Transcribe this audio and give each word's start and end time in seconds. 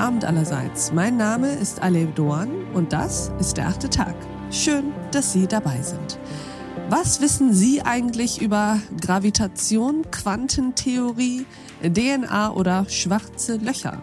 Abend 0.00 0.24
allerseits. 0.24 0.92
Mein 0.94 1.18
Name 1.18 1.50
ist 1.52 1.82
Alev 1.82 2.14
Doan 2.14 2.48
und 2.72 2.94
das 2.94 3.30
ist 3.38 3.58
der 3.58 3.68
achte 3.68 3.90
Tag. 3.90 4.14
Schön, 4.50 4.94
dass 5.12 5.34
Sie 5.34 5.46
dabei 5.46 5.82
sind. 5.82 6.18
Was 6.88 7.20
wissen 7.20 7.52
Sie 7.52 7.82
eigentlich 7.82 8.40
über 8.40 8.80
Gravitation, 8.98 10.10
Quantentheorie, 10.10 11.44
DNA 11.82 12.52
oder 12.54 12.86
schwarze 12.88 13.56
Löcher? 13.58 14.00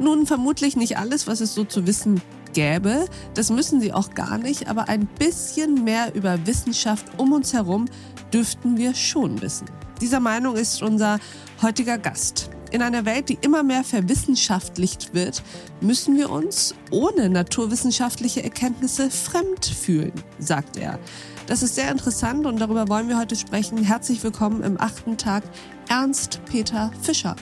Nun, 0.00 0.26
vermutlich 0.26 0.76
nicht 0.76 0.98
alles, 0.98 1.28
was 1.28 1.40
es 1.40 1.54
so 1.54 1.62
zu 1.62 1.86
wissen 1.86 2.20
gäbe. 2.52 3.06
Das 3.34 3.50
müssen 3.50 3.80
Sie 3.80 3.92
auch 3.92 4.14
gar 4.14 4.38
nicht, 4.38 4.68
aber 4.68 4.88
ein 4.88 5.06
bisschen 5.06 5.84
mehr 5.84 6.16
über 6.16 6.46
Wissenschaft 6.46 7.06
um 7.16 7.32
uns 7.32 7.52
herum 7.52 7.84
dürften 8.32 8.76
wir 8.76 8.92
schon 8.92 9.40
wissen. 9.40 9.70
Dieser 10.00 10.18
Meinung 10.18 10.56
ist 10.56 10.82
unser 10.82 11.20
heutiger 11.62 11.96
Gast. 11.96 12.50
In 12.70 12.82
einer 12.82 13.06
Welt, 13.06 13.30
die 13.30 13.38
immer 13.40 13.62
mehr 13.62 13.82
verwissenschaftlicht 13.82 15.14
wird, 15.14 15.42
müssen 15.80 16.18
wir 16.18 16.30
uns 16.30 16.74
ohne 16.90 17.30
naturwissenschaftliche 17.30 18.44
Erkenntnisse 18.44 19.10
fremd 19.10 19.64
fühlen, 19.64 20.12
sagt 20.38 20.76
er. 20.76 20.98
Das 21.46 21.62
ist 21.62 21.76
sehr 21.76 21.90
interessant 21.90 22.44
und 22.44 22.60
darüber 22.60 22.86
wollen 22.88 23.08
wir 23.08 23.18
heute 23.18 23.36
sprechen. 23.36 23.82
Herzlich 23.82 24.22
willkommen 24.22 24.62
im 24.62 24.78
achten 24.78 25.16
Tag, 25.16 25.44
Ernst 25.88 26.40
Peter 26.44 26.90
Fischer. 27.00 27.36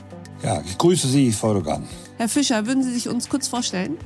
Ja, 0.45 0.62
ich 0.65 0.79
grüße 0.79 1.09
Sie, 1.09 1.33
Frau 1.33 1.55
Dogan. 1.55 1.83
Herr 2.19 2.29
Fischer, 2.29 2.65
würden 2.66 2.85
Sie 2.85 2.93
sich 2.95 3.09
uns 3.09 3.29
kurz 3.29 3.49
vorstellen? 3.49 3.97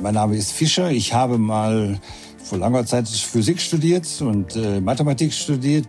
Mein 0.00 0.14
Name 0.14 0.34
ist 0.34 0.52
Fischer. 0.52 0.90
Ich 0.90 1.12
habe 1.12 1.36
mal 1.36 2.00
vor 2.42 2.56
langer 2.56 2.86
Zeit 2.86 3.06
Physik 3.08 3.60
studiert 3.60 4.06
und 4.22 4.56
äh, 4.56 4.80
Mathematik 4.80 5.32
studiert 5.32 5.86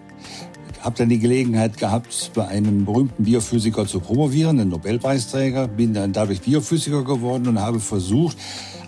habe 0.86 0.96
dann 0.98 1.10
die 1.10 1.18
Gelegenheit 1.18 1.78
gehabt, 1.78 2.32
bei 2.36 2.48
einem 2.48 2.86
berühmten 2.86 3.24
Biophysiker 3.24 3.88
zu 3.88 4.00
promovieren, 4.00 4.60
einen 4.60 4.70
Nobelpreisträger, 4.70 5.68
bin 5.68 5.96
dann 5.96 6.14
dadurch 6.14 6.42
Biophysiker 6.42 7.04
geworden 7.04 7.48
und 7.48 7.60
habe 7.60 7.80
versucht, 7.80 8.38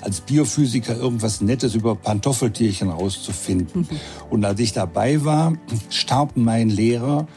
als 0.01 0.21
Biophysiker 0.21 0.95
irgendwas 0.95 1.41
Nettes 1.41 1.73
über 1.73 1.95
Pantoffeltierchen 1.95 2.89
rauszufinden. 2.89 3.89
Und 4.29 4.45
als 4.45 4.59
ich 4.59 4.73
dabei 4.73 5.25
war, 5.25 5.53
starb 5.89 6.33
mein 6.35 6.69
Lehrer 6.69 7.27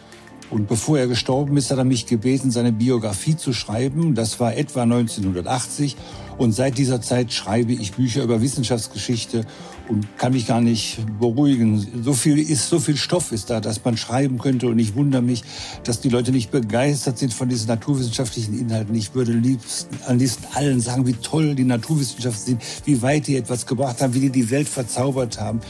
und 0.51 0.69
bevor 0.69 0.99
er 0.99 1.07
gestorben 1.07 1.57
ist, 1.57 1.71
hat 1.71 1.79
er 1.79 1.85
mich 1.85 2.05
gebeten, 2.05 2.51
seine 2.51 2.73
Biografie 2.73 3.37
zu 3.37 3.55
schreiben. 3.55 4.15
Das 4.15 4.41
war 4.41 4.57
etwa 4.57 4.83
1980. 4.83 5.97
Und 6.41 6.53
seit 6.53 6.79
dieser 6.79 7.03
Zeit 7.03 7.35
schreibe 7.35 7.75
ich 7.75 7.93
Bücher 7.93 8.23
über 8.23 8.41
Wissenschaftsgeschichte 8.41 9.45
und 9.89 10.17
kann 10.17 10.33
mich 10.33 10.47
gar 10.47 10.63
nicht 10.63 10.97
beruhigen. 11.19 12.03
So 12.03 12.15
viel 12.15 12.39
ist, 12.39 12.71
so 12.71 12.79
viel 12.79 12.97
Stoff 12.97 13.31
ist 13.31 13.51
da, 13.51 13.61
dass 13.61 13.85
man 13.85 13.99
schreiben 13.99 14.39
könnte. 14.39 14.69
Und 14.69 14.79
ich 14.79 14.95
wundere 14.95 15.21
mich, 15.21 15.45
dass 15.85 16.01
die 16.01 16.09
Leute 16.09 16.33
nicht 16.33 16.51
begeistert 16.51 17.19
sind 17.19 17.35
von 17.35 17.51
diesen 17.51 17.69
naturwissenschaftlichen 17.69 18.59
Inhalten. 18.59 18.95
Ich 18.95 19.15
würde 19.15 19.33
liebsten, 19.33 19.95
am 20.07 20.17
liebsten 20.17 20.47
allen 20.55 20.81
sagen, 20.81 21.07
wie 21.07 21.13
toll 21.13 21.55
die 21.55 21.65
Naturwissenschaften 21.65 22.59
sind, 22.59 22.63
wie 22.87 23.03
weit 23.03 23.27
die 23.27 23.37
etwas 23.37 23.67
gebracht 23.67 24.01
haben, 24.01 24.15
wie 24.15 24.21
die 24.21 24.31
die 24.31 24.49
Welt 24.49 24.67
verzaubert 24.67 25.39
haben. 25.39 25.61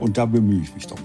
Und 0.00 0.16
da 0.16 0.24
bemühe 0.24 0.62
ich 0.62 0.74
mich 0.74 0.86
drum. 0.86 1.00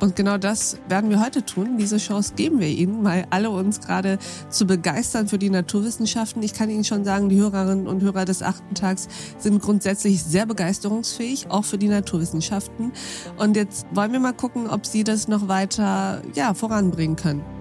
Und 0.00 0.14
genau 0.14 0.38
das 0.38 0.78
werden 0.88 1.10
wir 1.10 1.20
heute 1.20 1.44
tun. 1.44 1.76
Diese 1.78 1.96
Chance 1.96 2.34
geben 2.36 2.60
wir 2.60 2.68
Ihnen, 2.68 3.04
weil 3.04 3.26
alle 3.30 3.50
uns 3.50 3.80
gerade 3.80 4.18
zu 4.48 4.66
begeistern 4.66 5.28
für 5.28 5.38
die 5.38 5.50
Naturwissenschaften. 5.50 6.42
Ich 6.42 6.54
kann 6.54 6.70
Ihnen 6.70 6.84
schon 6.84 7.04
sagen, 7.04 7.28
die 7.28 7.40
Hörerinnen 7.40 7.88
und 7.88 8.02
Hörer 8.02 8.24
des 8.24 8.42
achten 8.42 8.74
Tags 8.74 9.08
sind 9.38 9.60
grundsätzlich 9.60 10.22
sehr 10.22 10.46
begeisterungsfähig, 10.46 11.50
auch 11.50 11.64
für 11.64 11.78
die 11.78 11.88
Naturwissenschaften. 11.88 12.92
Und 13.38 13.56
jetzt 13.56 13.86
wollen 13.92 14.12
wir 14.12 14.20
mal 14.20 14.34
gucken, 14.34 14.68
ob 14.68 14.86
Sie 14.86 15.02
das 15.02 15.26
noch 15.26 15.48
weiter 15.48 16.22
ja, 16.34 16.54
voranbringen 16.54 17.16
können. 17.16 17.57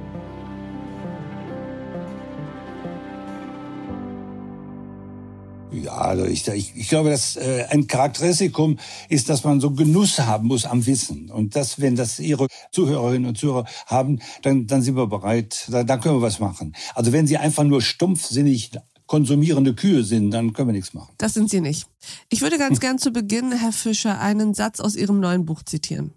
Ja, 5.72 5.98
also 5.98 6.26
ich, 6.26 6.48
ich, 6.48 6.76
ich 6.76 6.90
glaube, 6.90 7.10
dass 7.10 7.36
äh, 7.36 7.66
ein 7.70 7.88
Charakteristikum 7.88 8.80
ist, 9.10 9.28
dass 9.30 9.44
man 9.44 9.60
so 9.60 9.72
Genuss 9.72 10.20
haben 10.20 10.48
muss 10.48 10.66
am 10.66 10.86
Wissen. 10.86 11.30
Und 11.30 11.56
das, 11.56 11.80
wenn 11.82 11.96
das 11.96 12.20
Ihre 12.20 12.48
Zuhörerinnen 12.72 13.28
und 13.28 13.38
Zuhörer 13.38 13.66
haben, 13.86 14.20
dann, 14.44 14.66
dann 14.68 14.82
sind 14.82 14.96
wir 14.96 15.08
bereit, 15.08 15.68
dann, 15.70 15.86
dann 15.86 16.00
können 16.00 16.16
wir 16.16 16.22
was 16.22 16.40
machen. 16.40 16.74
Also 16.96 17.12
wenn 17.12 17.28
Sie 17.28 17.38
einfach 17.38 17.64
nur 17.64 17.82
stumpfsinnig 17.82 18.72
konsumierende 19.08 19.74
Kühe 19.74 20.04
sind, 20.04 20.32
dann 20.32 20.54
können 20.54 20.70
wir 20.70 20.74
nichts 20.74 20.94
machen. 20.94 21.14
Das 21.18 21.34
sind 21.34 21.50
Sie 21.50 21.62
nicht. 21.62 21.88
Ich 22.30 22.42
würde 22.42 22.58
ganz 22.58 22.80
gern 22.80 22.98
zu 22.98 23.12
Beginn, 23.12 23.52
Herr 23.52 23.72
Fischer, 23.72 24.20
einen 24.20 24.54
Satz 24.54 24.80
aus 24.80 24.96
Ihrem 24.96 25.20
neuen 25.20 25.46
Buch 25.46 25.64
zitieren. 25.64 26.14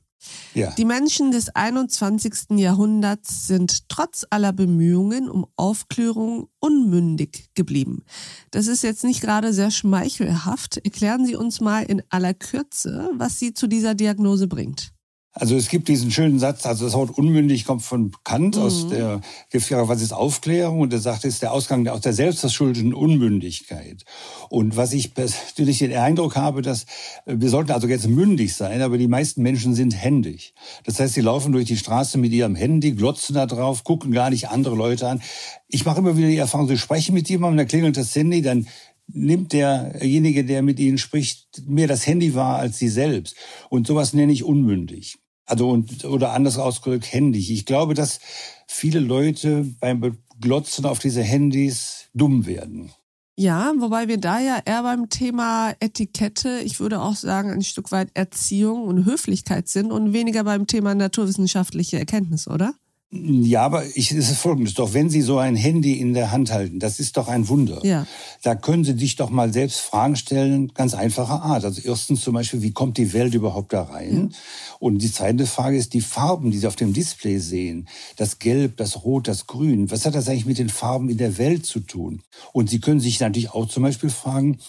Ja. 0.54 0.72
Die 0.72 0.84
Menschen 0.84 1.31
des 1.31 1.48
21. 1.54 2.58
Jahrhunderts 2.58 3.47
sind 3.47 3.88
trotz 3.88 4.26
aller 4.31 4.53
Bemühungen 4.53 5.31
um 5.31 5.47
Aufklärung 5.56 6.48
unmündig 6.58 7.50
geblieben. 7.54 8.04
Das 8.50 8.66
ist 8.66 8.82
jetzt 8.82 9.04
nicht 9.04 9.20
gerade 9.20 9.53
sehr 9.53 9.70
schmeichelhaft. 9.70 10.78
Erklären 10.78 11.25
Sie 11.25 11.36
uns 11.36 11.60
mal 11.60 11.82
in 11.82 12.03
aller 12.10 12.34
Kürze, 12.34 13.10
was 13.14 13.38
Sie 13.38 13.54
zu 13.54 13.66
dieser 13.66 13.94
Diagnose 13.94 14.47
bringt. 14.47 14.92
Also 15.33 15.55
es 15.55 15.69
gibt 15.69 15.87
diesen 15.87 16.11
schönen 16.11 16.41
Satz, 16.41 16.67
also 16.67 16.85
das 16.85 16.95
Wort 16.95 17.17
unmündig 17.17 17.65
kommt 17.65 17.83
von 17.83 18.11
Kant 18.25 18.57
mhm. 18.57 18.63
aus 18.63 18.89
der 18.89 19.21
was 19.53 20.03
ist 20.03 20.13
Aufklärung? 20.13 20.81
Und 20.81 20.93
er 20.93 20.99
sagt, 20.99 21.25
es 21.25 21.35
ist 21.35 21.43
der 21.43 21.53
Ausgang 21.53 21.87
aus 21.87 22.01
der 22.01 22.13
selbstverschuldeten 22.13 22.93
Unmündigkeit. 22.93 24.05
Und 24.49 24.77
was 24.77 24.93
ich 24.93 25.15
persönlich 25.15 25.79
den 25.79 25.97
Eindruck 25.97 26.35
habe, 26.35 26.63
dass 26.63 26.83
äh, 27.27 27.37
wir 27.37 27.49
sollten 27.49 27.71
also 27.71 27.87
jetzt 27.87 28.09
mündig 28.09 28.57
sein, 28.57 28.83
aber 28.83 28.99
die 28.99 29.07
meisten 29.07 29.43
Menschen 29.43 29.75
sind 29.75 29.93
händig. 29.93 30.53
Das 30.85 30.99
heißt, 30.99 31.15
sie 31.15 31.21
laufen 31.21 31.53
durch 31.53 31.67
die 31.67 31.77
Straße 31.77 32.19
mit 32.19 32.33
ihrem 32.33 32.57
Handy, 32.57 32.93
glotzen 32.93 33.37
da 33.37 33.47
drauf, 33.47 33.85
gucken 33.85 34.11
gar 34.11 34.31
nicht 34.31 34.49
andere 34.49 34.75
Leute 34.75 35.09
an. 35.09 35.23
Ich 35.69 35.85
mache 35.85 36.01
immer 36.01 36.17
wieder 36.17 36.29
die 36.29 36.39
Erfahrung, 36.39 36.67
sie 36.67 36.77
sprechen 36.77 37.15
mit 37.15 37.29
jemandem, 37.29 37.59
dann 37.59 37.69
klingelt 37.69 37.97
das 37.97 38.15
Handy, 38.17 38.43
dann 38.43 38.67
nimmt 39.07 39.53
derjenige, 39.53 40.45
der 40.45 40.62
mit 40.62 40.81
ihnen 40.81 40.99
spricht, 40.99 41.62
mehr 41.67 41.87
das 41.87 42.07
Handy 42.07 42.35
wahr 42.35 42.59
als 42.59 42.79
sie 42.79 42.89
selbst. 42.89 43.37
Und 43.69 43.87
sowas 43.87 44.12
nenne 44.12 44.33
ich 44.33 44.45
unmündig. 44.45 45.19
Also 45.50 45.69
und, 45.69 46.05
oder 46.05 46.33
anders 46.33 46.59
ausgedrückt 46.59 47.12
händig. 47.12 47.50
Ich 47.50 47.66
glaube, 47.66 47.94
dass 47.94 48.21
viele 48.69 49.00
Leute 49.00 49.66
beim 49.81 50.19
Glotzen 50.41 50.87
auf 50.87 51.00
diese 51.00 51.22
Handys 51.22 52.09
dumm 52.15 52.47
werden. 52.47 52.93
Ja, 53.37 53.72
wobei 53.78 54.06
wir 54.06 54.19
da 54.19 54.38
ja 54.38 54.61
eher 54.65 54.83
beim 54.83 55.09
Thema 55.09 55.72
Etikette, 55.81 56.61
ich 56.61 56.78
würde 56.78 57.00
auch 57.00 57.16
sagen, 57.16 57.50
ein 57.50 57.62
Stück 57.62 57.91
weit 57.91 58.11
Erziehung 58.15 58.84
und 58.84 59.06
Höflichkeit 59.06 59.66
sind 59.66 59.91
und 59.91 60.12
weniger 60.12 60.44
beim 60.44 60.66
Thema 60.66 60.94
naturwissenschaftliche 60.94 61.99
Erkenntnis, 61.99 62.47
oder? 62.47 62.75
Ja, 63.12 63.62
aber 63.62 63.84
ich, 63.97 64.12
es 64.12 64.31
ist 64.31 64.38
folgendes, 64.38 64.75
doch 64.75 64.94
wenn 64.94 65.10
Sie 65.10 65.21
so 65.21 65.38
ein 65.38 65.56
Handy 65.56 65.94
in 65.94 66.15
der 66.15 66.31
Hand 66.31 66.53
halten, 66.53 66.78
das 66.78 67.00
ist 67.00 67.16
doch 67.16 67.26
ein 67.26 67.48
Wunder. 67.48 67.84
Ja. 67.84 68.06
Da 68.43 68.54
können 68.54 68.84
Sie 68.84 68.97
sich 68.97 69.16
doch 69.16 69.31
mal 69.31 69.53
selbst 69.53 69.81
Fragen 69.81 70.15
stellen, 70.15 70.72
ganz 70.75 70.94
einfacher 70.94 71.43
Art. 71.43 71.65
Also 71.65 71.81
erstens 71.84 72.20
zum 72.20 72.34
Beispiel, 72.34 72.62
wie 72.62 72.70
kommt 72.70 72.99
die 72.99 73.12
Welt 73.12 73.34
überhaupt 73.34 73.72
da 73.72 73.82
rein? 73.82 74.31
Ja. 74.31 74.38
Und 74.78 74.99
die 74.99 75.10
zweite 75.10 75.47
Frage 75.47 75.76
ist, 75.76 75.93
die 75.93 76.03
Farben, 76.03 76.53
die 76.53 76.59
Sie 76.59 76.69
auf 76.69 76.76
dem 76.76 76.93
Display 76.93 77.38
sehen, 77.38 77.88
das 78.15 78.38
Gelb, 78.38 78.76
das 78.76 79.03
Rot, 79.03 79.26
das 79.26 79.49
Grün, 79.49 79.91
was 79.91 80.06
hat 80.06 80.15
das 80.15 80.28
eigentlich 80.28 80.47
mit 80.47 80.59
den 80.59 80.69
Farben 80.69 81.09
in 81.09 81.19
der 81.19 81.37
Welt 81.37 81.66
zu 81.66 81.81
tun? 81.81 82.22
Und 82.53 82.70
Sie 82.70 82.78
können 82.78 83.00
sich 83.00 83.19
natürlich 83.19 83.50
auch 83.50 83.66
zum 83.66 83.82
Beispiel 83.82 84.10
fragen, 84.10 84.60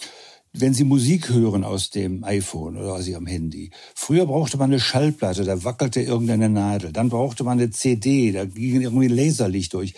wenn 0.53 0.73
Sie 0.73 0.83
Musik 0.83 1.29
hören 1.29 1.63
aus 1.63 1.89
dem 1.89 2.23
iPhone 2.23 2.77
oder 2.77 2.93
aus 2.93 3.07
Ihrem 3.07 3.25
Handy. 3.25 3.71
Früher 3.95 4.25
brauchte 4.25 4.57
man 4.57 4.69
eine 4.69 4.79
Schallplatte, 4.79 5.45
da 5.45 5.63
wackelte 5.63 6.01
irgendeine 6.01 6.49
Nadel. 6.49 6.91
Dann 6.91 7.09
brauchte 7.09 7.43
man 7.43 7.59
eine 7.59 7.69
CD, 7.69 8.31
da 8.31 8.45
ging 8.45 8.81
irgendwie 8.81 9.07
Laserlicht 9.07 9.73
durch. 9.73 9.93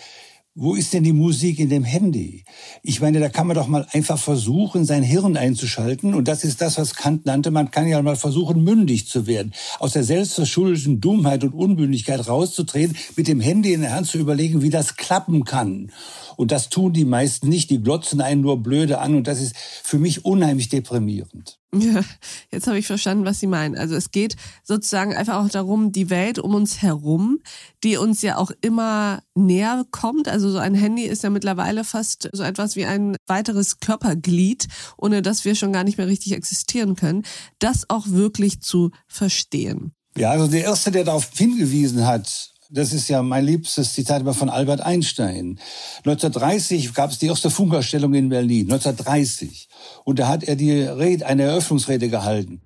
Wo 0.56 0.76
ist 0.76 0.92
denn 0.92 1.02
die 1.02 1.12
Musik 1.12 1.58
in 1.58 1.68
dem 1.68 1.82
Handy? 1.82 2.44
Ich 2.84 3.00
meine, 3.00 3.18
da 3.18 3.28
kann 3.28 3.48
man 3.48 3.56
doch 3.56 3.66
mal 3.66 3.88
einfach 3.90 4.20
versuchen, 4.20 4.84
sein 4.84 5.02
Hirn 5.02 5.36
einzuschalten. 5.36 6.14
Und 6.14 6.28
das 6.28 6.44
ist 6.44 6.60
das, 6.60 6.78
was 6.78 6.94
Kant 6.94 7.26
nannte. 7.26 7.50
Man 7.50 7.72
kann 7.72 7.88
ja 7.88 8.00
mal 8.00 8.14
versuchen, 8.14 8.62
mündig 8.62 9.08
zu 9.08 9.26
werden. 9.26 9.52
Aus 9.80 9.94
der 9.94 10.04
selbstverschuldeten 10.04 11.00
Dummheit 11.00 11.42
und 11.42 11.54
Unmündigkeit 11.54 12.28
rauszutreten, 12.28 12.96
mit 13.16 13.26
dem 13.26 13.40
Handy 13.40 13.72
in 13.72 13.80
der 13.80 13.94
Hand 13.94 14.06
zu 14.06 14.18
überlegen, 14.18 14.62
wie 14.62 14.70
das 14.70 14.94
klappen 14.94 15.42
kann. 15.42 15.90
Und 16.36 16.52
das 16.52 16.68
tun 16.68 16.92
die 16.92 17.04
meisten 17.04 17.48
nicht. 17.48 17.70
Die 17.70 17.82
glotzen 17.82 18.20
einen 18.20 18.42
nur 18.42 18.62
blöde 18.62 19.00
an. 19.00 19.16
Und 19.16 19.26
das 19.26 19.40
ist 19.40 19.56
für 19.56 19.98
mich 19.98 20.24
unheimlich 20.24 20.68
deprimierend. 20.68 21.58
Ja, 21.80 22.02
jetzt 22.50 22.66
habe 22.66 22.78
ich 22.78 22.86
verstanden, 22.86 23.24
was 23.24 23.40
Sie 23.40 23.46
meinen. 23.46 23.76
Also 23.76 23.94
es 23.94 24.10
geht 24.10 24.36
sozusagen 24.62 25.14
einfach 25.14 25.36
auch 25.36 25.48
darum, 25.48 25.92
die 25.92 26.10
Welt 26.10 26.38
um 26.38 26.54
uns 26.54 26.82
herum, 26.82 27.40
die 27.82 27.96
uns 27.96 28.22
ja 28.22 28.36
auch 28.36 28.50
immer 28.60 29.22
näher 29.34 29.84
kommt. 29.90 30.28
Also 30.28 30.50
so 30.50 30.58
ein 30.58 30.74
Handy 30.74 31.04
ist 31.04 31.22
ja 31.22 31.30
mittlerweile 31.30 31.84
fast 31.84 32.28
so 32.32 32.42
etwas 32.42 32.76
wie 32.76 32.84
ein 32.84 33.16
weiteres 33.26 33.80
Körperglied, 33.80 34.68
ohne 34.96 35.22
dass 35.22 35.44
wir 35.44 35.54
schon 35.54 35.72
gar 35.72 35.84
nicht 35.84 35.98
mehr 35.98 36.08
richtig 36.08 36.32
existieren 36.32 36.96
können. 36.96 37.24
Das 37.58 37.88
auch 37.90 38.08
wirklich 38.08 38.60
zu 38.60 38.90
verstehen. 39.06 39.92
Ja, 40.16 40.30
also 40.30 40.46
der 40.46 40.64
Erste, 40.64 40.90
der 40.90 41.04
darauf 41.04 41.30
hingewiesen 41.34 42.06
hat, 42.06 42.53
das 42.70 42.92
ist 42.92 43.08
ja 43.08 43.22
mein 43.22 43.44
liebstes 43.44 43.92
Zitat 43.92 44.22
immer 44.22 44.34
von 44.34 44.48
Albert 44.48 44.80
Einstein. 44.80 45.58
1930 45.98 46.94
gab 46.94 47.10
es 47.10 47.18
die 47.18 47.26
erste 47.26 47.50
Funkausstellung 47.50 48.14
in 48.14 48.28
Berlin, 48.28 48.72
1930. 48.72 49.68
Und 50.04 50.18
da 50.18 50.28
hat 50.28 50.44
er 50.44 50.56
die 50.56 50.82
Rede, 50.82 51.26
eine 51.26 51.44
Eröffnungsrede 51.44 52.08
gehalten. 52.08 52.60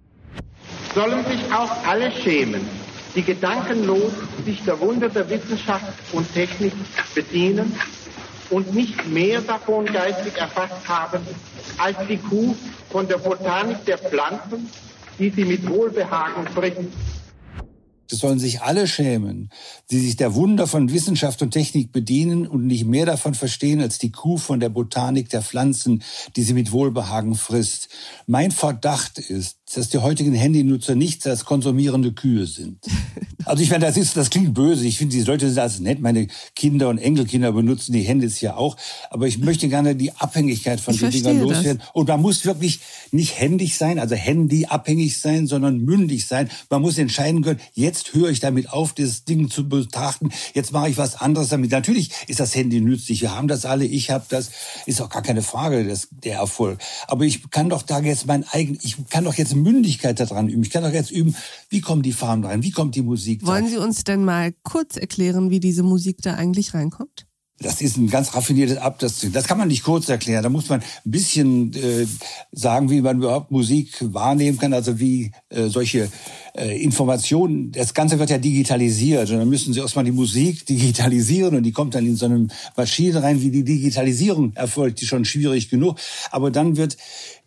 Sollen 0.95 1.25
sich 1.27 1.53
auch 1.53 1.71
alle 1.87 2.11
schämen, 2.13 2.63
die 3.15 3.23
gedankenlos 3.23 4.13
sich 4.45 4.63
der 4.65 4.79
Wunder 4.81 5.09
der 5.09 5.29
Wissenschaft 5.29 5.93
und 6.13 6.33
Technik 6.33 6.73
bedienen 7.15 7.75
und 8.51 8.75
nicht 8.75 9.07
mehr 9.09 9.41
davon 9.41 9.85
geistig 9.87 10.37
erfasst 10.37 10.89
haben 10.89 11.21
als 11.77 11.97
die 12.09 12.17
Kuh 12.17 12.55
von 12.91 13.07
der 13.07 13.19
Botanik 13.19 13.85
der 13.85 13.99
Pflanzen, 13.99 14.69
die 15.19 15.31
sie 15.31 15.45
mit 15.45 15.69
Wohlbehagen 15.69 16.47
frisst. 16.55 16.79
Das 18.09 18.21
sollen 18.21 18.39
sich 18.39 18.63
alle 18.63 18.87
schämen, 18.87 19.51
die 19.91 19.99
sich 19.99 20.17
der 20.17 20.35
Wunder 20.35 20.67
von 20.67 20.93
Wissenschaft 20.93 21.43
und 21.43 21.51
Technik 21.51 21.93
bedienen 21.93 22.47
und 22.47 22.67
nicht 22.67 22.87
mehr 22.87 23.07
davon 23.07 23.35
verstehen 23.35 23.81
als 23.81 23.99
die 23.99 24.13
Kuh 24.13 24.39
von 24.39 24.61
der 24.61 24.71
Botanik 24.71 25.29
der 25.29 25.43
Pflanzen, 25.43 26.03
die 26.37 26.43
sie 26.43 26.55
mit 26.55 26.73
Wohlbehagen 26.73 27.35
frisst. 27.35 27.89
Mein 28.27 28.51
Verdacht 28.51 29.19
ist, 29.19 29.59
dass 29.75 29.89
die 29.91 29.99
heutigen 29.99 30.35
Handynutzer 30.35 30.95
nichts 30.95 31.27
als 31.27 31.45
konsumierende 31.45 32.13
Kühe 32.13 32.47
sind. 32.47 32.79
Also 33.45 33.63
ich 33.63 33.71
meine, 33.71 33.87
das 33.87 33.97
ist, 33.97 34.15
das 34.15 34.29
klingt 34.29 34.53
böse. 34.53 34.87
Ich 34.87 34.99
finde, 34.99 35.17
die 35.17 35.23
Leute 35.23 35.47
sind 35.47 35.57
das 35.57 35.81
nett. 35.81 36.01
Meine 36.01 36.27
Kinder 36.55 36.91
und 36.91 36.99
Enkelkinder 36.99 37.53
benutzen 37.53 37.95
die 37.95 38.03
Handys 38.03 38.43
ja 38.43 38.57
auch. 38.57 38.77
Aber 39.09 39.27
ich 39.27 39.39
möchte 39.39 39.71
gerne 39.71 39.97
die 39.97 40.13
Abhängigkeit 40.13 40.81
von 40.81 40.93
ich 40.93 41.01
den 41.01 41.11
Dingern 41.13 41.41
loswerden. 41.41 41.79
Das. 41.79 41.89
Und 41.95 42.09
man 42.09 42.21
muss 42.21 42.45
wirklich 42.45 42.81
nicht 43.11 43.41
händig 43.41 43.79
sein, 43.79 43.99
also 43.99 44.17
handyabhängig 44.17 45.19
sein, 45.19 45.47
sondern 45.47 45.79
mündig 45.79 46.27
sein. 46.27 46.51
Man 46.69 46.83
muss 46.83 46.99
entscheiden 46.99 47.41
können, 47.41 47.61
jetzt 47.73 47.98
höre 48.15 48.31
ich 48.31 48.41
damit 48.41 48.71
auf, 48.71 48.93
dieses 48.93 49.25
Ding 49.25 49.51
zu 49.51 49.69
betrachten. 49.69 50.31
Jetzt 50.55 50.73
mache 50.73 50.89
ich 50.89 50.97
was 50.97 51.17
anderes 51.17 51.49
damit. 51.49 51.71
Natürlich 51.71 52.11
ist 52.27 52.41
das 52.41 52.55
Handy 52.55 52.81
nützlich. 52.81 53.23
Wir 53.23 53.35
haben 53.35 53.49
das 53.49 53.65
alle. 53.65 53.85
Ich 53.85 54.11
habe 54.11 54.25
das. 54.29 54.51
Ist 54.87 55.01
auch 55.01 55.11
gar 55.11 55.23
keine 55.23 55.43
Frage, 55.43 55.85
das, 55.87 56.09
der 56.11 56.37
Erfolg. 56.37 56.79
Aber 57.07 57.25
ich 57.25 57.51
kann 57.51 57.69
doch 57.69 57.83
da 57.83 58.01
jetzt 58.01 58.27
mein 58.27 58.45
eigen, 58.51 58.79
ich 58.83 58.97
kann 59.11 59.25
doch 59.25 59.35
jetzt 59.35 59.55
Mündigkeit 59.55 60.19
daran 60.21 60.49
üben. 60.49 60.63
Ich 60.63 60.71
kann 60.71 60.83
doch 60.83 60.93
jetzt 60.93 61.11
üben, 61.11 61.35
wie 61.69 61.81
kommen 61.81 62.03
die 62.03 62.13
Farben 62.13 62.45
rein, 62.45 62.63
wie 62.63 62.71
kommt 62.71 62.95
die 62.95 63.03
Musik 63.03 63.47
Wollen 63.47 63.65
rein. 63.65 63.71
Sie 63.71 63.79
uns 63.79 64.05
denn 64.05 64.25
mal 64.25 64.53
kurz 64.63 64.97
erklären, 64.97 65.51
wie 65.51 65.61
diese 65.61 65.83
Musik 65.83 66.19
da 66.23 66.35
eigentlich 66.35 66.75
reinkommt? 66.75 67.29
Das 67.61 67.81
ist 67.81 67.97
ein 67.97 68.09
ganz 68.09 68.35
raffiniertes 68.35 68.79
Abtasting. 68.79 69.33
Das 69.33 69.49
kann 69.49 69.59
man 69.59 69.67
nicht 69.67 69.83
kurz 69.83 70.09
erklären. 70.09 70.45
Da 70.45 70.49
muss 70.49 70.69
man 70.69 70.81
ein 70.81 71.11
bisschen 71.11 71.75
äh, 71.75 72.07
sagen, 72.53 72.89
wie 72.89 73.01
man 73.01 73.19
überhaupt 73.19 73.51
Musik 73.51 73.97
wahrnehmen 74.01 74.59
kann, 74.59 74.73
also 74.73 75.01
wie 75.01 75.33
äh, 75.49 75.67
solche 75.67 76.09
Informationen. 76.59 77.73
Das 77.73 77.95
Ganze 77.95 78.19
wird 78.19 78.31
ja 78.31 78.39
digitalisiert 78.39 79.31
und 79.31 79.39
dann 79.39 79.49
müssen 79.49 79.73
Sie 79.73 79.81
erstmal 79.81 80.05
die 80.05 80.13
Musik 80.13 80.67
digitalisieren 80.69 81.57
und 81.57 81.63
die 81.63 81.73
kommt 81.73 81.95
dann 81.95 82.07
in 82.07 82.17
so 82.17 82.27
eine 82.27 82.49
Maschine 82.77 83.23
rein, 83.23 83.41
wie 83.41 83.51
die 83.51 83.65
Digitalisierung 83.65 84.53
erfolgt, 84.55 85.01
die 85.01 85.07
schon 85.07 85.25
schwierig 85.25 85.71
genug. 85.71 85.99
Aber 86.31 86.51
dann 86.51 86.77
wird 86.77 86.97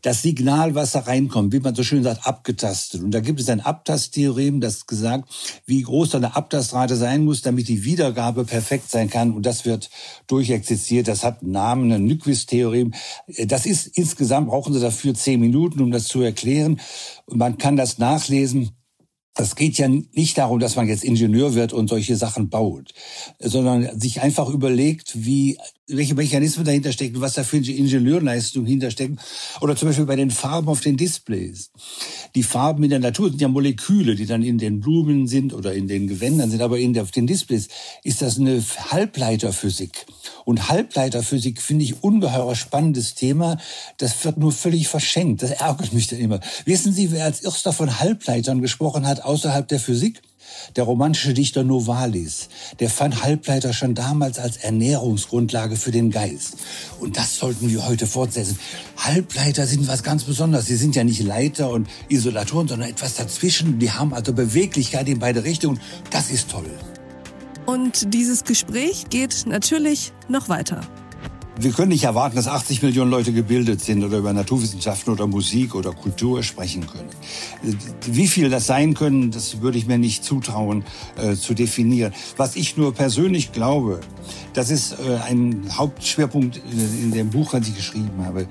das 0.02 0.22
Signal, 0.22 0.74
was 0.76 0.94
da 0.94 1.02
reinkommt, 1.02 1.54
wie 1.54 1.60
man 1.60 1.76
so 1.76 1.84
schön 1.84 2.04
sagt, 2.04 2.26
abgetastet. 2.26 3.04
Und 3.04 3.12
da 3.12 3.20
gibt 3.20 3.40
es 3.40 3.50
ein 3.50 3.62
Abtasttheorem, 3.62 4.60
das 4.60 4.88
gesagt, 4.88 5.30
wie 5.66 5.82
groß 5.82 6.16
eine 6.16 6.36
Abtastrate 6.36 6.96
sein 6.96 7.24
muss, 7.24 7.42
damit 7.42 7.68
die 7.68 7.84
Wiedergabe 7.84 8.46
perfekt 8.46 8.90
sein 8.90 9.10
kann. 9.10 9.32
Und 9.32 9.46
das 9.46 9.66
wird 9.66 9.90
durchexerziert. 10.28 11.08
Das 11.08 11.24
hat 11.24 11.42
einen 11.42 11.52
Namen, 11.52 11.92
ein 11.92 12.06
Nyquist-Theorem. 12.06 12.94
Das 13.46 13.66
ist 13.66 13.88
insgesamt, 13.98 14.48
brauchen 14.48 14.74
Sie 14.74 14.80
dafür 14.80 15.14
zehn 15.14 15.40
Minuten, 15.40 15.82
um 15.82 15.92
das 15.92 16.06
zu 16.06 16.22
erklären. 16.22 16.80
Und 17.26 17.38
man 17.38 17.58
kann 17.58 17.76
das 17.76 18.00
nachlesen 18.00 18.72
das 19.34 19.56
geht 19.56 19.78
ja 19.78 19.88
nicht 19.88 20.38
darum, 20.38 20.60
dass 20.60 20.76
man 20.76 20.88
jetzt 20.88 21.06
Ingenieur 21.06 21.56
wird 21.56 21.72
und 21.72 21.88
solche 21.88 22.18
Sachen 22.18 22.50
baut, 22.50 22.94
sondern 23.40 23.98
sich 23.98 24.22
einfach 24.22 24.50
überlegt, 24.50 25.26
wie, 25.26 25.58
welche 25.88 26.16
Mechanismen 26.16 26.66
dahinter 26.66 26.92
stecken, 26.92 27.22
was 27.22 27.34
da 27.34 27.44
für 27.44 27.58
Ingenieurleistungen 27.58 28.68
hinterstecken. 28.68 29.20
Oder 29.62 29.78
zum 29.78 29.88
Beispiel 29.88 30.06
bei 30.06 30.18
den 30.18 30.32
Farben 30.32 30.68
auf 30.68 30.82
den 30.82 30.98
Displays. 30.98 31.72
Die 32.36 32.44
Farben 32.44 32.84
in 32.84 32.90
der 32.90 33.00
Natur 33.00 33.30
sind 33.30 33.40
ja 33.40 33.48
Moleküle, 33.48 34.16
die 34.16 34.26
dann 34.26 34.44
in 34.44 34.58
den 34.58 34.82
Blumen 34.82 35.28
sind 35.28 35.54
oder 35.54 35.74
in 35.74 35.88
den 35.88 36.08
Gewändern 36.08 36.52
sind, 36.52 36.62
aber 36.62 36.78
in 36.78 36.94
der, 36.94 37.04
auf 37.04 37.12
den 37.12 37.28
Displays 37.28 37.70
ist 38.04 38.22
das 38.22 38.38
eine 38.38 38.62
Halbleiterphysik. 38.90 40.06
Und 40.44 40.68
Halbleiterphysik 40.68 41.62
finde 41.62 41.86
ich 41.86 42.04
ungeheuer 42.04 42.56
spannendes 42.56 43.16
Thema. 43.16 43.58
Das 43.98 44.26
wird 44.26 44.38
nur 44.38 44.52
völlig 44.52 44.88
verschenkt. 44.88 45.44
Das 45.44 45.52
ärgert 45.52 45.94
mich 45.94 46.08
dann 46.08 46.20
immer. 46.20 46.40
Wissen 46.66 46.92
Sie, 46.92 47.12
wer 47.12 47.26
als 47.26 47.42
erster 47.42 47.72
von 47.72 48.00
Halbleitern 48.00 48.62
gesprochen 48.62 49.08
hat 49.08 49.21
außerhalb 49.22 49.68
der 49.68 49.80
Physik? 49.80 50.22
Der 50.76 50.84
romantische 50.84 51.34
Dichter 51.34 51.64
Novalis, 51.64 52.50
der 52.80 52.90
fand 52.90 53.24
Halbleiter 53.24 53.74
schon 53.74 53.96
damals 53.96 54.40
als 54.40 54.58
Ernährungsgrundlage 54.58 55.76
für 55.76 55.92
den 55.92 56.12
Geist. 56.12 56.58
Und 57.00 57.18
das 57.18 57.38
sollten 57.38 57.70
wir 57.70 57.88
heute 57.88 58.08
fortsetzen. 58.08 58.60
Halbleiter 58.98 59.66
sind 59.66 59.88
was 59.88 60.04
ganz 60.04 60.24
Besonderes. 60.24 60.66
Sie 60.66 60.76
sind 60.76 60.96
ja 60.96 61.04
nicht 61.04 61.22
Leiter 61.22 61.70
und 61.70 61.88
Isolatoren, 62.10 62.68
sondern 62.68 62.90
etwas 62.90 63.16
dazwischen. 63.16 63.80
Die 63.80 63.92
haben 63.92 64.14
also 64.14 64.34
Beweglichkeit 64.34 65.08
in 65.08 65.20
beide 65.20 65.44
Richtungen. 65.44 65.80
Das 66.10 66.30
ist 66.30 66.52
toll. 66.52 66.70
Und 67.66 68.14
dieses 68.14 68.44
Gespräch 68.44 69.06
geht 69.10 69.46
natürlich 69.46 70.12
noch 70.28 70.50
weiter. 70.50 70.82
Wir 71.60 71.72
können 71.72 71.90
nicht 71.90 72.06
erwarten, 72.06 72.38
dass 72.38 72.48
80 72.48 72.82
Millionen 72.82 73.12
Leute 73.12 73.34
gebildet 73.34 73.82
sind 73.82 74.04
oder 74.04 74.20
über 74.20 74.32
Naturwissenschaften 74.32 75.12
oder 75.12 75.28
Musik 75.28 75.76
oder 75.76 75.92
Kultur 75.92 76.44
sprechen 76.44 76.88
können. 76.88 77.10
Wie 78.06 78.28
viel 78.28 78.50
das 78.50 78.68
sein 78.68 78.94
können, 78.94 79.32
das 79.32 79.62
würde 79.62 79.78
ich 79.78 79.86
mir 79.86 79.98
nicht 79.98 80.24
zutrauen 80.24 80.86
äh, 81.18 81.36
zu 81.36 81.54
definieren. 81.54 82.14
Was 82.38 82.56
ich 82.56 82.78
nur 82.78 82.94
persönlich 82.94 83.52
glaube, 83.52 84.00
das 84.54 84.70
ist 84.70 84.94
äh, 84.94 85.18
ein 85.28 85.66
Hauptschwerpunkt 85.72 86.62
in 86.74 87.12
dem 87.12 87.30
Buch, 87.30 87.52
das 87.52 87.68
ich 87.68 87.76
geschrieben 87.76 88.26
habe, 88.26 88.48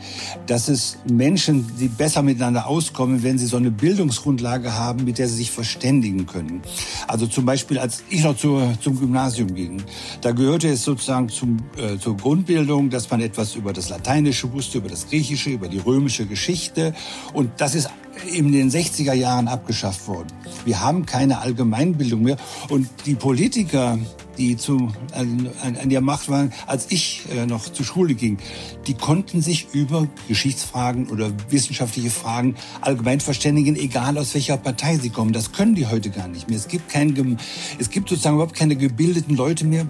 dass 0.46 0.69
es 0.69 0.99
Menschen, 1.11 1.67
die 1.79 1.88
besser 1.88 2.23
miteinander 2.23 2.67
auskommen, 2.67 3.23
wenn 3.23 3.38
sie 3.38 3.46
so 3.46 3.56
eine 3.56 3.70
Bildungsgrundlage 3.70 4.75
haben, 4.75 5.05
mit 5.05 5.19
der 5.19 5.29
sie 5.29 5.37
sich 5.37 5.50
verständigen 5.50 6.26
können. 6.26 6.62
Also 7.06 7.26
zum 7.26 7.44
Beispiel, 7.46 7.79
als 7.79 8.03
ich 8.11 8.25
noch 8.25 8.37
zur, 8.37 8.75
zum 8.81 8.99
Gymnasium 8.99 9.55
ging, 9.55 9.82
da 10.20 10.32
gehörte 10.32 10.69
es 10.69 10.85
sozusagen 10.85 11.29
zum, 11.29 11.58
äh, 11.76 11.99
zur 11.99 12.17
Grundbildung, 12.17 12.89
dass 12.90 13.10
man 13.10 13.20
etwas 13.20 13.54
über 13.54 13.72
das 13.72 13.88
Lateinische 13.88 14.52
wusste, 14.52 14.78
über 14.78 14.88
das 14.88 15.08
Griechische, 15.08 15.50
über 15.50 15.69
die 15.69 15.78
römische 15.78 16.26
Geschichte. 16.26 16.94
Und 17.32 17.50
das 17.58 17.75
ist 17.75 17.88
in 18.32 18.52
den 18.52 18.70
60er 18.70 19.12
Jahren 19.12 19.48
abgeschafft 19.48 20.06
worden. 20.06 20.28
Wir 20.64 20.81
haben 20.81 21.06
keine 21.06 21.38
Allgemeinbildung 21.40 22.22
mehr. 22.22 22.37
Und 22.69 22.88
die 23.06 23.14
Politiker, 23.14 23.98
die 24.38 24.56
zu, 24.56 24.90
an, 25.12 25.50
an 25.62 25.88
der 25.88 26.00
Macht 26.00 26.28
waren, 26.28 26.52
als 26.66 26.90
ich 26.90 27.22
äh, 27.34 27.46
noch 27.46 27.70
zur 27.70 27.84
Schule 27.84 28.14
ging, 28.14 28.38
die 28.87 28.94
konnten 28.94 29.43
sich 29.43 29.69
über 29.72 30.06
Geschichtsfragen 30.28 31.08
oder 31.08 31.31
wissenschaftliche 31.50 32.10
Fragen 32.10 32.56
allgemein 32.81 33.20
verständigen, 33.20 33.76
egal 33.76 34.19
aus 34.19 34.34
welcher 34.34 34.56
Partei 34.56 34.98
sie 34.98 35.10
kommen. 35.10 35.32
Das 35.32 35.53
können 35.53 35.74
die 35.74 35.86
heute 35.86 36.10
gar 36.10 36.29
nicht 36.29 36.48
mehr. 36.48 36.58
Es 36.58 36.69
gibt, 36.69 36.88
kein, 36.88 37.38
es 37.79 37.91
gibt 37.91 38.08
sozusagen 38.08 38.36
überhaupt 38.36 38.56
keine 38.56 38.76
gebildeten 38.76 39.36
Leute 39.36 39.65
mehr, 39.65 39.86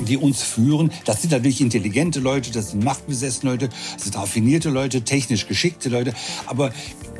die 0.00 0.16
uns 0.16 0.42
führen. 0.42 0.90
Das 1.04 1.22
sind 1.22 1.32
natürlich 1.32 1.60
intelligente 1.60 2.20
Leute, 2.20 2.50
das 2.50 2.70
sind 2.70 2.84
machtbesessene 2.84 3.52
Leute, 3.52 3.68
das 3.94 4.04
sind 4.04 4.16
raffinierte 4.16 4.70
Leute, 4.70 5.02
technisch 5.02 5.46
geschickte 5.46 5.88
Leute. 5.88 6.14
Aber 6.46 6.72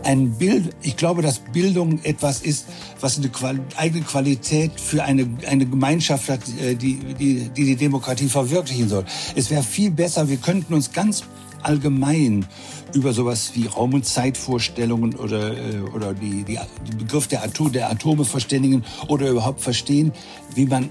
ein 0.04 0.32
Bild, 0.32 0.74
ich 0.82 0.96
glaube, 0.96 1.22
dass 1.22 1.38
Bildung 1.38 2.02
etwas 2.02 2.40
ist, 2.42 2.66
was 3.00 3.18
eine 3.18 3.30
eigene 3.76 4.04
Qualität 4.04 4.72
für 4.80 5.04
eine, 5.04 5.28
eine 5.46 5.66
Gemeinschaft 5.66 6.28
hat, 6.28 6.40
äh, 6.60 6.74
die, 6.74 6.96
die, 7.18 7.50
die 7.50 7.64
die 7.64 7.76
Demokratie 7.76 8.28
verwirklichen 8.28 8.88
soll. 8.88 9.04
Es 9.36 9.50
wäre 9.50 9.62
viel 9.62 9.90
besser, 9.90 10.28
wir 10.28 10.38
könnten 10.38 10.74
uns 10.74 10.92
ganz 10.92 11.22
allgemein 11.62 12.44
über 12.92 13.12
sowas 13.12 13.52
wie 13.54 13.66
Raum- 13.66 13.94
und 13.94 14.04
Zeitvorstellungen 14.04 15.14
oder, 15.14 15.56
äh, 15.56 15.80
oder 15.94 16.12
die, 16.12 16.42
die, 16.42 16.58
die 16.90 16.96
Begriff 16.96 17.28
der, 17.28 17.44
Atom, 17.44 17.72
der 17.72 17.90
Atome 17.90 18.24
verständigen 18.24 18.84
oder 19.08 19.28
überhaupt 19.28 19.60
verstehen, 19.60 20.12
wie 20.54 20.66
man 20.66 20.90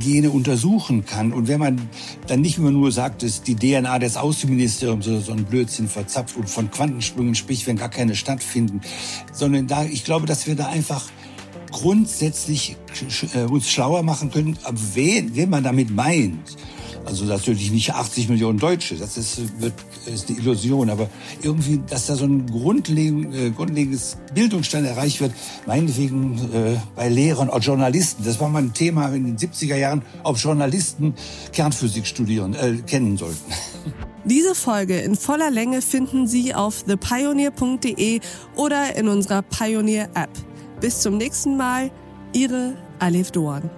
Gene 0.00 0.30
untersuchen 0.30 1.04
kann. 1.04 1.32
Und 1.32 1.48
wenn 1.48 1.60
man 1.60 1.88
dann 2.26 2.40
nicht 2.40 2.58
immer 2.58 2.70
nur 2.70 2.92
sagt, 2.92 3.22
dass 3.22 3.42
die 3.42 3.56
DNA 3.56 3.98
des 3.98 4.16
Außenministeriums 4.16 5.04
so, 5.04 5.20
so 5.20 5.32
ein 5.32 5.44
Blödsinn 5.44 5.88
verzapft 5.88 6.36
und 6.36 6.48
von 6.48 6.70
Quantensprüngen 6.70 7.34
spricht, 7.34 7.66
wenn 7.66 7.76
gar 7.76 7.88
keine 7.88 8.16
stattfinden, 8.16 8.80
sondern 9.32 9.66
da, 9.66 9.84
ich 9.84 10.04
glaube, 10.04 10.26
dass 10.26 10.46
wir 10.46 10.56
da 10.56 10.68
einfach 10.68 11.04
grundsätzlich 11.70 12.76
äh, 13.34 13.42
uns 13.42 13.70
schlauer 13.70 14.02
machen 14.02 14.30
können, 14.30 14.58
wen, 14.94 15.34
wen 15.34 15.50
man 15.50 15.64
damit 15.64 15.90
meint 15.90 16.56
also 17.08 17.24
natürlich 17.24 17.70
nicht 17.70 17.94
80 17.94 18.28
Millionen 18.28 18.58
Deutsche, 18.58 18.96
das 18.96 19.16
ist, 19.16 19.60
wird, 19.60 19.72
ist 20.06 20.28
eine 20.28 20.38
Illusion, 20.38 20.90
aber 20.90 21.08
irgendwie, 21.42 21.80
dass 21.88 22.06
da 22.06 22.16
so 22.16 22.26
ein 22.26 22.46
grundlegend, 22.46 23.34
äh, 23.34 23.50
grundlegendes 23.50 24.18
Bildungsstand 24.34 24.86
erreicht 24.86 25.20
wird, 25.20 25.32
meinetwegen 25.66 26.38
äh, 26.52 26.76
bei 26.94 27.08
Lehrern, 27.08 27.48
auch 27.48 27.62
Journalisten. 27.62 28.24
Das 28.24 28.38
war 28.40 28.48
mal 28.50 28.62
ein 28.62 28.74
Thema 28.74 29.08
in 29.08 29.24
den 29.24 29.38
70er 29.38 29.76
Jahren, 29.76 30.02
ob 30.22 30.36
Journalisten 30.36 31.14
Kernphysik 31.52 32.06
studieren, 32.06 32.54
äh, 32.54 32.76
kennen 32.86 33.16
sollten. 33.16 33.40
Diese 34.24 34.54
Folge 34.54 34.98
in 34.98 35.16
voller 35.16 35.50
Länge 35.50 35.80
finden 35.80 36.26
Sie 36.26 36.54
auf 36.54 36.82
thepioneer.de 36.82 38.20
oder 38.56 38.96
in 38.96 39.08
unserer 39.08 39.40
Pioneer 39.40 40.10
App. 40.14 40.47
Bis 40.80 41.00
zum 41.00 41.16
nächsten 41.16 41.56
Mal, 41.56 41.90
Ihre 42.32 42.74
Alef 43.00 43.32
Doan. 43.32 43.68